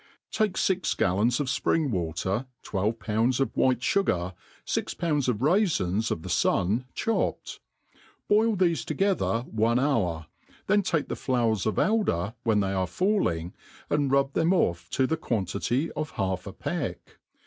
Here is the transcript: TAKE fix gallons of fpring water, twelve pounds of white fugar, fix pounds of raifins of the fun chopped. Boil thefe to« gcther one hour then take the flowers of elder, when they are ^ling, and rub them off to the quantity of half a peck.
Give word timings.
TAKE 0.31 0.57
fix 0.57 0.95
gallons 0.95 1.39
of 1.39 1.45
fpring 1.45 1.91
water, 1.91 2.47
twelve 2.63 2.97
pounds 2.97 3.39
of 3.39 3.55
white 3.55 3.81
fugar, 3.81 4.33
fix 4.65 4.95
pounds 4.95 5.29
of 5.29 5.41
raifins 5.43 6.09
of 6.09 6.23
the 6.23 6.29
fun 6.29 6.85
chopped. 6.95 7.59
Boil 8.27 8.55
thefe 8.57 8.83
to« 8.85 8.95
gcther 8.95 9.45
one 9.53 9.77
hour 9.77 10.25
then 10.65 10.81
take 10.81 11.07
the 11.07 11.15
flowers 11.15 11.67
of 11.67 11.77
elder, 11.77 12.33
when 12.41 12.61
they 12.61 12.73
are 12.73 12.87
^ling, 12.87 13.53
and 13.91 14.09
rub 14.11 14.33
them 14.33 14.51
off 14.55 14.89
to 14.89 15.05
the 15.05 15.17
quantity 15.17 15.91
of 15.91 16.09
half 16.17 16.47
a 16.47 16.53
peck. 16.53 17.19